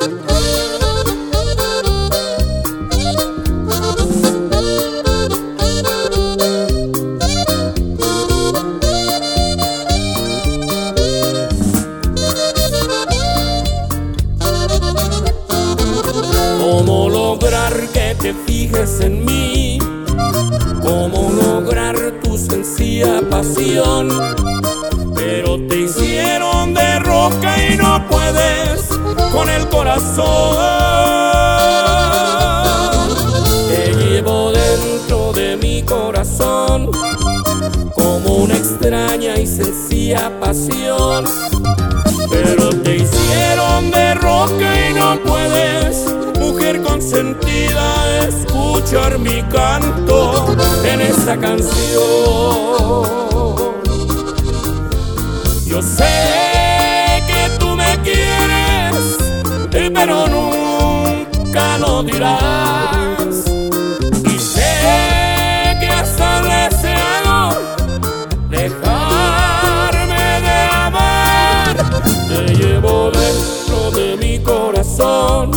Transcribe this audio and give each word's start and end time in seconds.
¿Cómo 0.00 0.08
lograr 17.10 17.74
que 17.92 18.14
te 18.14 18.32
fijes 18.46 19.00
en 19.00 19.26
mí? 19.26 19.78
¿Cómo 20.80 21.30
lograr 21.30 21.96
tu 22.22 22.38
sencilla 22.38 23.20
pasión? 23.28 24.08
Pero 25.14 25.58
te 25.66 25.80
hicieron 25.80 26.72
de 26.72 27.00
roca 27.00 27.54
y 27.68 27.76
no 27.76 28.02
puedes 28.08 28.59
corazón. 30.00 30.56
Te 33.68 33.92
llevo 33.94 34.52
dentro 34.52 35.32
de 35.32 35.56
mi 35.56 35.82
corazón 35.82 36.90
como 37.94 38.36
una 38.36 38.56
extraña 38.56 39.38
y 39.38 39.46
sencilla 39.46 40.30
pasión. 40.40 41.26
Pero 42.30 42.70
te 42.82 42.96
hicieron 42.96 43.90
de 43.90 44.14
roca 44.14 44.88
y 44.88 44.94
no 44.94 45.18
puedes, 45.24 46.06
mujer 46.38 46.82
consentida, 46.82 48.26
escuchar 48.28 49.18
mi 49.18 49.42
canto 49.44 50.54
en 50.84 51.00
esta 51.00 51.36
canción. 51.36 51.70
Yo 55.66 55.82
sé 55.82 56.19
dirás. 62.02 63.44
Y 64.24 64.38
sé 64.38 65.76
que 65.80 65.88
hasta 65.88 66.42
deseado 66.42 67.58
dejarme 68.48 70.40
de 70.46 70.60
amar. 70.72 71.76
Te 72.28 72.54
llevo 72.54 73.10
dentro 73.10 73.90
de 73.92 74.16
mi 74.16 74.38
corazón 74.40 75.50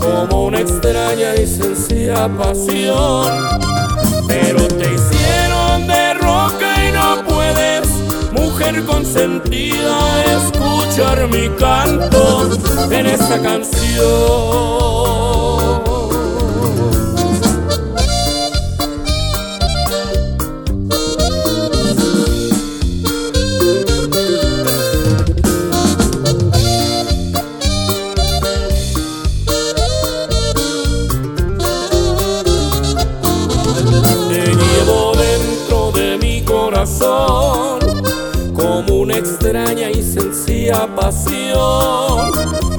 como 0.00 0.46
una 0.46 0.60
extraña 0.60 1.34
y 1.36 1.46
sencilla 1.46 2.28
pasión. 2.36 3.30
Pero 4.26 4.66
te 4.68 4.94
hicieron 4.94 5.86
de 5.86 6.14
roca 6.14 6.88
y 6.88 6.92
no 6.92 7.24
puedes, 7.28 7.88
mujer 8.32 8.84
consentida, 8.84 10.24
escuchar 10.38 11.28
mi 11.28 11.48
canto 11.50 12.50
en 12.90 13.06
esta 13.06 13.40
canción. 13.40 15.23
Como 38.52 38.98
una 39.00 39.16
extraña 39.16 39.90
y 39.90 40.02
sencilla 40.02 40.86
pasión. 40.94 42.30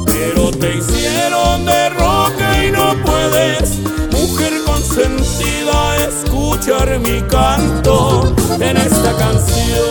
Pero 0.05 0.51
te 0.51 0.75
hicieron 0.75 1.65
de 1.65 1.89
roca 1.89 2.65
y 2.65 2.71
no 2.71 2.93
puedes, 3.03 3.79
mujer 4.11 4.53
consentida, 4.63 5.95
escuchar 6.07 6.99
mi 6.99 7.19
canto 7.23 8.35
en 8.59 8.77
esta 8.77 9.11
canción. 9.17 9.85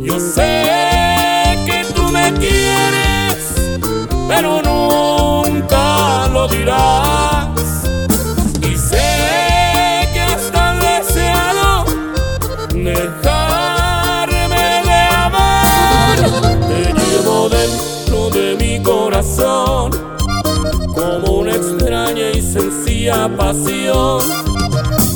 Yo 0.00 0.18
sé 0.18 1.58
que 1.66 1.84
tú 1.94 2.04
me 2.04 2.32
quieres, 2.34 3.54
pero 4.28 4.62
nunca 4.62 6.28
lo 6.32 6.48
dirás. 6.48 7.03
Sencilla 23.04 23.36
pasión. 23.36 24.22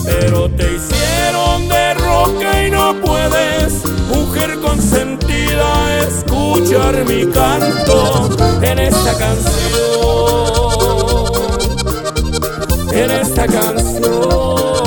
Pero 0.05 0.51
te 0.51 0.65
hicieron 0.75 1.69
de 1.69 1.95
roca 1.95 2.67
y 2.67 2.71
no 2.71 2.95
puedes, 3.01 3.85
mujer 4.09 4.59
consentida, 4.61 6.07
escuchar 6.07 7.05
mi 7.05 7.27
canto 7.27 8.29
en 8.63 8.79
esta 8.79 9.17
canción. 9.19 9.49
En 12.93 13.11
esta 13.11 13.47
canción. 13.47 14.78